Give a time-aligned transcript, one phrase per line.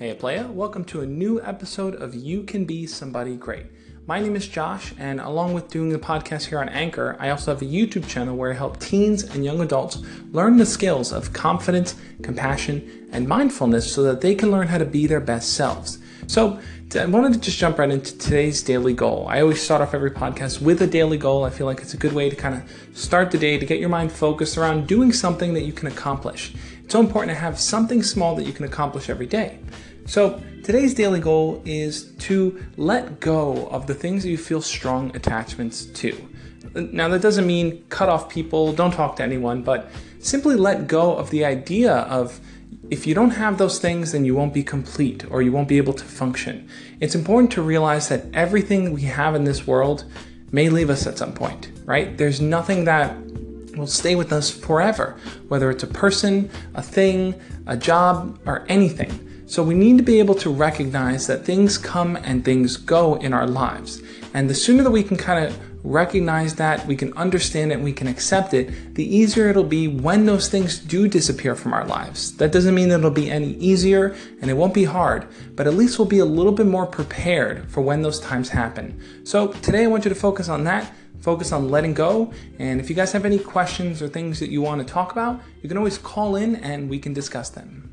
[0.00, 3.66] Hey, playa, welcome to a new episode of You Can Be Somebody Great.
[4.06, 7.52] My name is Josh, and along with doing the podcast here on Anchor, I also
[7.52, 9.98] have a YouTube channel where I help teens and young adults
[10.32, 14.86] learn the skills of confidence, compassion, and mindfulness so that they can learn how to
[14.86, 15.98] be their best selves.
[16.28, 16.58] So,
[16.98, 19.26] I wanted to just jump right into today's daily goal.
[19.28, 21.44] I always start off every podcast with a daily goal.
[21.44, 23.78] I feel like it's a good way to kind of start the day to get
[23.78, 26.52] your mind focused around doing something that you can accomplish.
[26.82, 29.60] It's so important to have something small that you can accomplish every day.
[30.10, 35.14] So, today's daily goal is to let go of the things that you feel strong
[35.14, 36.28] attachments to.
[36.74, 41.14] Now, that doesn't mean cut off people, don't talk to anyone, but simply let go
[41.14, 42.40] of the idea of
[42.90, 45.76] if you don't have those things, then you won't be complete or you won't be
[45.76, 46.68] able to function.
[46.98, 50.06] It's important to realize that everything we have in this world
[50.50, 52.18] may leave us at some point, right?
[52.18, 53.16] There's nothing that
[53.76, 59.29] will stay with us forever, whether it's a person, a thing, a job, or anything.
[59.50, 63.34] So we need to be able to recognize that things come and things go in
[63.34, 64.00] our lives.
[64.32, 67.92] And the sooner that we can kind of recognize that, we can understand it, we
[67.92, 72.36] can accept it, the easier it'll be when those things do disappear from our lives.
[72.36, 75.26] That doesn't mean it'll be any easier and it won't be hard,
[75.56, 79.00] but at least we'll be a little bit more prepared for when those times happen.
[79.24, 82.32] So today I want you to focus on that focus on letting go.
[82.58, 85.42] And if you guys have any questions or things that you want to talk about,
[85.60, 87.89] you can always call in and we can discuss them.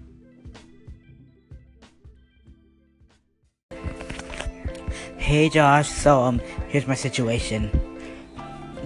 [5.28, 6.40] Hey Josh, so um
[6.70, 7.68] here's my situation.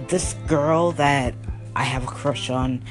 [0.08, 1.34] This girl that
[1.76, 2.82] I have a crush on,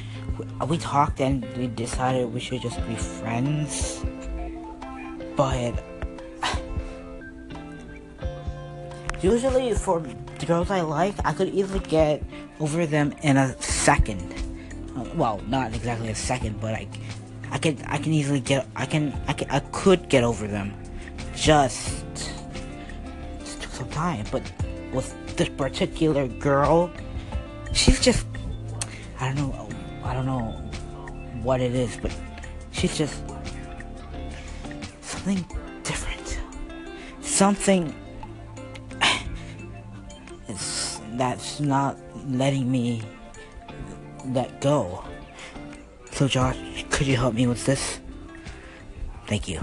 [0.66, 4.06] we talked and we decided we should just be friends.
[5.36, 5.84] But
[9.20, 12.22] usually for the girls I like, I could easily get
[12.58, 14.32] over them in a second.
[15.14, 16.88] Well, not exactly a second, but I,
[17.50, 20.72] I can I can easily get I can I can I could get over them.
[21.36, 22.31] Just
[23.72, 24.42] some time, but
[24.92, 26.90] with this particular girl,
[27.72, 28.26] she's just
[29.20, 29.68] I don't know
[30.04, 30.52] I don't know
[31.42, 32.12] what it is, but
[32.72, 33.22] she's just
[35.00, 35.44] something
[35.82, 36.40] different.
[37.20, 37.94] Something
[41.14, 41.96] that's not
[42.28, 43.02] letting me
[44.26, 45.04] let go.
[46.12, 46.56] So Josh,
[46.90, 48.00] could you help me with this?
[49.26, 49.62] Thank you.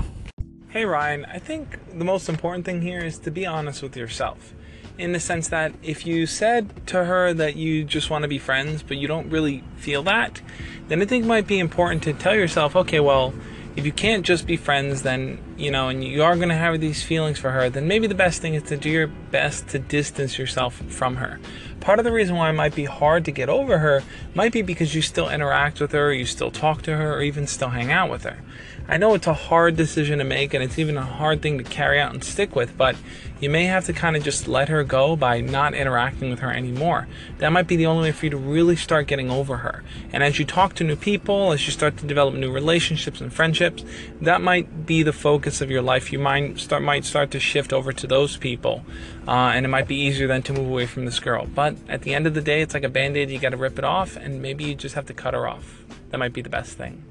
[0.72, 4.54] Hey Ryan, I think the most important thing here is to be honest with yourself.
[5.00, 8.38] In the sense that if you said to her that you just want to be
[8.38, 10.44] friends, but you don't really feel that,
[10.88, 13.34] then I think it might be important to tell yourself, okay, well,
[13.76, 16.80] if you can't just be friends, then, you know, and you are going to have
[16.80, 19.80] these feelings for her, then maybe the best thing is to do your best to
[19.80, 21.40] distance yourself from her.
[21.82, 24.04] Part of the reason why it might be hard to get over her
[24.34, 27.46] might be because you still interact with her, you still talk to her, or even
[27.46, 28.40] still hang out with her.
[28.88, 31.64] I know it's a hard decision to make and it's even a hard thing to
[31.64, 32.96] carry out and stick with, but
[33.40, 36.52] you may have to kind of just let her go by not interacting with her
[36.52, 37.08] anymore.
[37.38, 39.84] That might be the only way for you to really start getting over her.
[40.12, 43.32] And as you talk to new people, as you start to develop new relationships and
[43.32, 43.86] friendships,
[44.22, 46.14] that might be the focus of your life.
[46.14, 48.84] You might start might start to shift over to those people,
[49.28, 51.46] uh, and it might be easier then to move away from this girl.
[51.46, 53.30] But at the end of the day, it's like a band-aid.
[53.30, 55.84] You got to rip it off, and maybe you just have to cut her off.
[56.10, 57.04] That might be the best thing.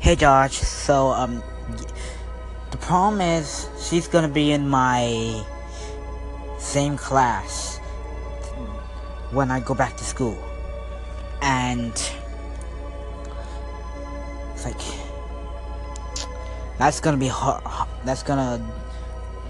[0.00, 1.42] Hey Josh, so um
[2.70, 5.44] the problem is she's gonna be in my
[6.58, 7.78] same class
[9.32, 10.38] when I go back to school.
[11.42, 11.94] And
[14.66, 14.84] like
[16.78, 17.62] that's gonna be hard
[18.04, 18.58] that's gonna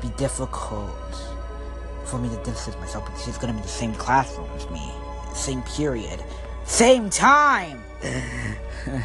[0.02, 0.90] be difficult
[2.04, 4.92] for me to distance myself because she's gonna be the same classroom as me,
[5.34, 6.22] same period,
[6.64, 7.82] same time.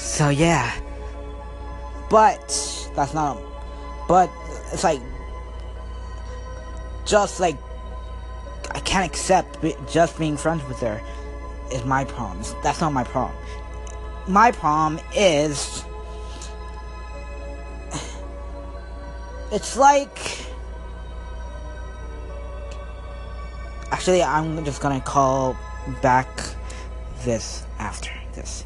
[0.00, 0.74] So yeah.
[2.08, 2.40] But
[2.96, 3.38] that's not
[4.08, 4.28] but
[4.72, 5.00] it's like
[7.04, 7.56] just like
[8.74, 9.58] I can't accept
[9.88, 11.00] just being friends with her
[11.70, 12.42] is my problem.
[12.62, 13.36] That's not my problem.
[14.28, 15.84] My problem is
[19.52, 20.46] it's like
[23.90, 25.56] actually I'm just gonna call
[26.00, 26.28] back
[27.24, 28.64] this after this.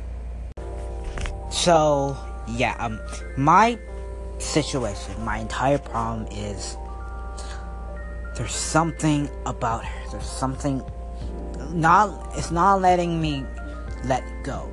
[1.50, 2.16] So,
[2.48, 3.00] yeah, um,
[3.36, 3.78] my
[4.38, 6.76] situation, my entire problem is
[8.36, 10.10] there's something about her.
[10.10, 10.82] There's something
[11.70, 13.46] not, it's not letting me
[14.04, 14.68] let go.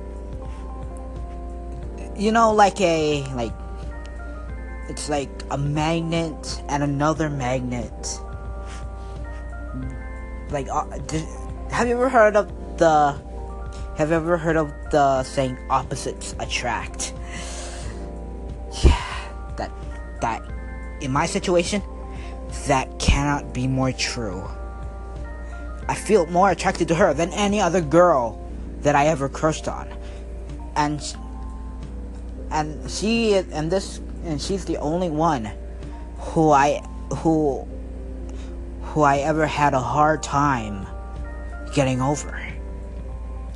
[2.16, 3.52] You know, like a, like,
[4.88, 8.20] it's like a magnet and another magnet.
[10.50, 11.24] Like, uh, did,
[11.70, 12.48] have you ever heard of
[12.78, 13.18] the
[13.96, 17.12] Have you ever heard of the saying opposites attract?
[18.82, 19.70] Yeah, that
[20.20, 20.42] that
[21.00, 21.82] in my situation,
[22.66, 24.48] that cannot be more true.
[25.88, 28.38] I feel more attracted to her than any other girl
[28.80, 29.88] that I ever crushed on.
[30.76, 31.00] And
[32.52, 35.50] and she is, and this and she's the only one
[36.18, 37.66] who I who
[38.82, 40.86] who I ever had a hard time
[41.74, 42.38] getting over.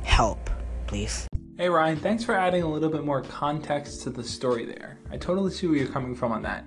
[0.03, 0.49] Help,
[0.87, 1.27] please.
[1.57, 4.97] Hey Ryan, thanks for adding a little bit more context to the story there.
[5.11, 6.65] I totally see where you're coming from on that.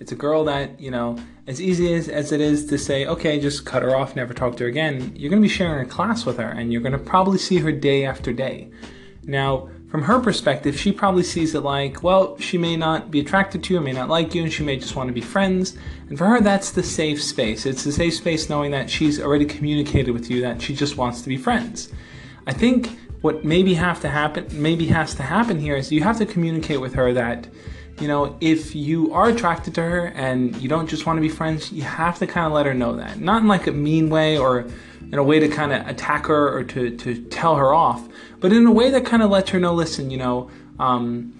[0.00, 3.38] It's a girl that, you know, as easy as, as it is to say, okay,
[3.38, 6.24] just cut her off, never talk to her again, you're to be sharing a class
[6.24, 8.70] with her and you're to probably see her day after day.
[9.24, 13.64] Now, from her perspective, she probably sees it like, well, she may not be attracted
[13.64, 15.76] to you, may not like you, and she may just want to be friends.
[16.08, 17.66] And for her, that's the safe space.
[17.66, 21.22] It's the safe space knowing that she's already communicated with you that she just wants
[21.22, 21.92] to be friends.
[22.46, 26.18] I think what maybe have to happen, maybe has to happen here is you have
[26.18, 27.48] to communicate with her that
[28.00, 31.28] you know, if you are attracted to her and you don't just want to be
[31.28, 33.20] friends, you have to kind of let her know that.
[33.20, 34.66] Not in like a mean way or
[35.12, 38.08] in a way to kind of attack her or to, to tell her off,
[38.38, 41.32] but in a way that kind of lets her know listen, you know, um,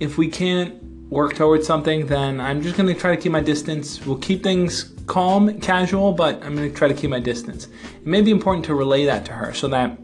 [0.00, 3.40] if we can't work towards something, then I'm just going to try to keep my
[3.40, 4.04] distance.
[4.04, 7.66] We'll keep things calm, casual, but I'm going to try to keep my distance.
[7.66, 9.96] It may be important to relay that to her so that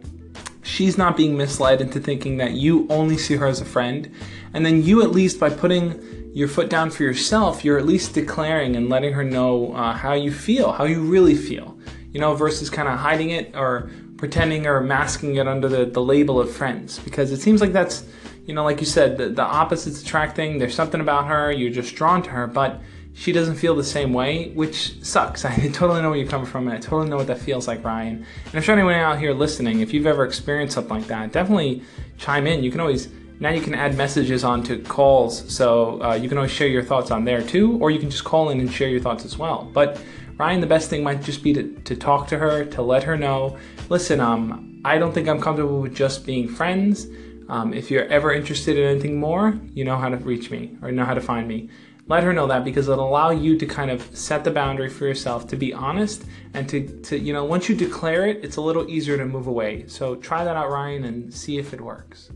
[0.63, 4.13] she's not being misled into thinking that you only see her as a friend.
[4.55, 8.15] And then you, at least by putting your foot down for yourself, you're at least
[8.15, 11.77] declaring and letting her know uh, how you feel, how you really feel,
[12.12, 16.03] you know, versus kind of hiding it or pretending or masking it under the, the
[16.03, 16.99] label of friends.
[17.00, 18.05] Because it seems like that's,
[18.47, 20.59] you know, like you said, the, the opposites attracting.
[20.59, 22.81] There's something about her, you're just drawn to her, but
[23.14, 25.44] she doesn't feel the same way, which sucks.
[25.44, 27.85] I totally know where you're coming from, and I totally know what that feels like,
[27.85, 28.25] Ryan.
[28.47, 31.82] And if anyone out here listening, if you've ever experienced something like that, definitely
[32.19, 32.62] chime in.
[32.62, 33.09] You can always
[33.41, 37.11] now you can add messages onto calls, so uh, you can always share your thoughts
[37.11, 39.69] on there too, or you can just call in and share your thoughts as well.
[39.73, 40.00] But
[40.38, 43.17] Ryan, the best thing might just be to, to talk to her, to let her
[43.17, 43.58] know,
[43.88, 47.06] listen, um, I don't think I'm comfortable with just being friends.
[47.49, 50.90] Um, if you're ever interested in anything more, you know how to reach me or
[50.90, 51.69] know how to find me.
[52.08, 55.06] Let her know that because it'll allow you to kind of set the boundary for
[55.06, 58.61] yourself to be honest and to, to you know once you declare it it's a
[58.61, 59.87] little easier to move away.
[59.87, 62.31] So try that out ryan and see if it works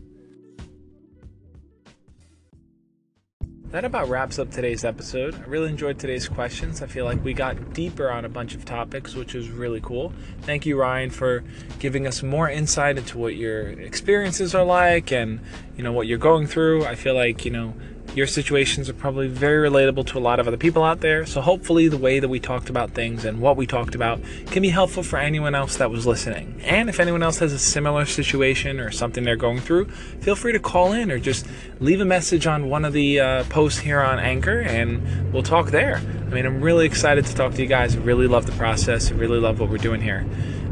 [3.71, 5.35] That about wraps up today's episode.
[5.35, 6.81] I really enjoyed today's questions.
[6.81, 10.13] I feel like we got deeper on a bunch of topics, which was really cool.
[10.43, 11.43] Thank you, Ryan, for
[11.77, 15.41] giving us more insight into what your experiences are like and,
[15.75, 16.85] you know, what you're going through.
[16.85, 17.73] I feel like, you know,
[18.17, 21.25] your situations are probably very relatable to a lot of other people out there.
[21.25, 24.61] So hopefully the way that we talked about things and what we talked about can
[24.61, 26.59] be helpful for anyone else that was listening.
[26.63, 29.85] And if anyone else has a similar situation or something they're going through,
[30.21, 31.45] feel free to call in or just
[31.79, 35.69] leave a message on one of the uh, posts here on Anchor and we'll talk
[35.71, 35.97] there.
[35.97, 37.95] I mean, I'm really excited to talk to you guys.
[37.95, 39.11] I really love the process.
[39.11, 40.25] I really love what we're doing here.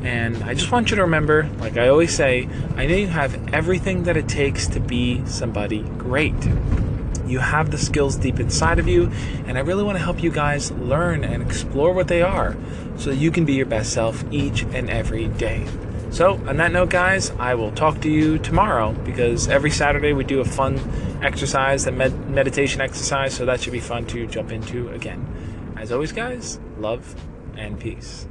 [0.03, 3.53] And I just want you to remember, like I always say, I know you have
[3.53, 6.36] everything that it takes to be somebody great.
[7.27, 9.12] You have the skills deep inside of you,
[9.48, 12.56] and I really want to help you guys learn and explore what they are
[12.98, 15.68] so that you can be your best self each and every day.
[16.12, 20.24] So, on that note, guys, I will talk to you tomorrow because every Saturday we
[20.24, 20.80] do a fun
[21.22, 25.28] exercise, a med- meditation exercise, so that should be fun to jump into again.
[25.76, 27.16] As always, guys, love
[27.57, 28.28] and peace.